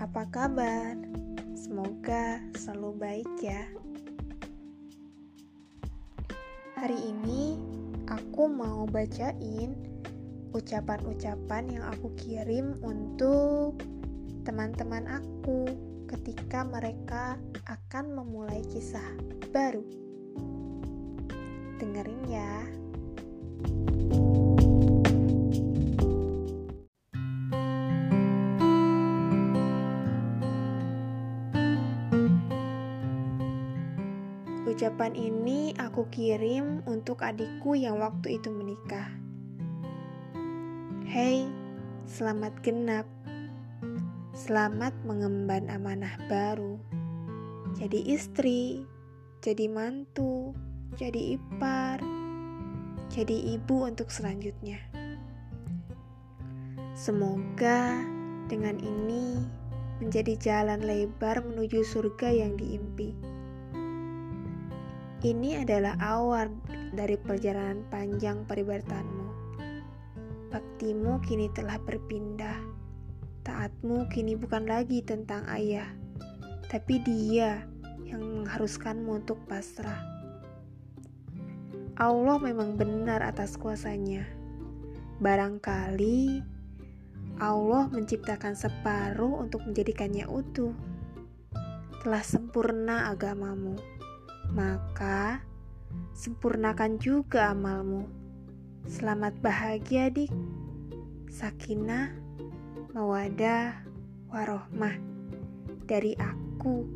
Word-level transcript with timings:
apa 0.00 0.24
kabar? 0.32 0.96
Semoga 1.52 2.40
selalu 2.56 2.90
baik 2.96 3.28
ya. 3.44 3.68
Hari 6.80 6.96
ini 6.96 7.60
aku 8.08 8.48
mau 8.48 8.88
bacain 8.88 9.76
ucapan-ucapan 10.56 11.68
yang 11.68 11.84
aku 11.92 12.16
kirim 12.16 12.80
untuk 12.80 13.84
teman-teman 14.48 15.04
aku 15.04 15.68
ketika 16.08 16.64
mereka 16.64 17.36
akan 17.68 18.16
memulai 18.16 18.64
kisah 18.72 19.04
baru. 19.52 19.84
Dengerin 21.76 22.24
ya. 22.24 22.64
Ucapan 34.68 35.16
ini 35.16 35.72
aku 35.80 36.04
kirim 36.12 36.84
untuk 36.84 37.24
adikku 37.24 37.72
yang 37.72 37.96
waktu 37.96 38.36
itu 38.36 38.52
menikah. 38.52 39.08
Hei, 41.08 41.48
selamat 42.04 42.60
genap. 42.60 43.08
Selamat 44.36 44.92
mengemban 45.08 45.64
amanah 45.72 46.12
baru. 46.28 46.76
Jadi 47.80 48.04
istri, 48.12 48.84
jadi 49.40 49.64
mantu, 49.72 50.52
jadi 50.92 51.40
ipar, 51.40 52.04
jadi 53.08 53.56
ibu 53.56 53.88
untuk 53.88 54.12
selanjutnya. 54.12 54.76
Semoga 56.92 57.96
dengan 58.44 58.76
ini 58.76 59.40
menjadi 60.04 60.36
jalan 60.36 60.84
lebar 60.84 61.40
menuju 61.48 61.80
surga 61.80 62.28
yang 62.28 62.60
diimpi. 62.60 63.39
Ini 65.20 65.68
adalah 65.68 66.00
awal 66.00 66.48
dari 66.96 67.20
perjalanan 67.20 67.84
panjang 67.92 68.40
peribatanmu. 68.48 69.28
Baktimu 70.48 71.20
kini 71.20 71.52
telah 71.52 71.76
berpindah. 71.76 72.56
Taatmu 73.44 74.08
kini 74.08 74.32
bukan 74.32 74.64
lagi 74.64 75.04
tentang 75.04 75.44
ayah, 75.52 75.92
tapi 76.72 77.04
dia 77.04 77.68
yang 78.08 78.24
mengharuskanmu 78.24 79.20
untuk 79.20 79.36
pasrah. 79.44 80.00
Allah 82.00 82.40
memang 82.40 82.80
benar 82.80 83.20
atas 83.20 83.60
kuasanya. 83.60 84.24
Barangkali 85.20 86.40
Allah 87.36 87.92
menciptakan 87.92 88.56
separuh 88.56 89.36
untuk 89.36 89.68
menjadikannya 89.68 90.24
utuh. 90.24 90.72
Telah 92.00 92.24
sempurna 92.24 93.12
agamamu 93.12 93.99
maka 94.54 95.42
sempurnakan 96.14 96.98
juga 96.98 97.54
amalmu. 97.54 98.06
Selamat 98.90 99.36
bahagia, 99.38 100.10
Dik. 100.10 100.32
Sakinah, 101.30 102.10
mawadah, 102.90 103.86
warohmah 104.30 104.98
dari 105.86 106.18
aku 106.18 106.86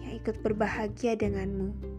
yang 0.00 0.12
ikut 0.20 0.40
berbahagia 0.40 1.16
denganmu. 1.16 1.93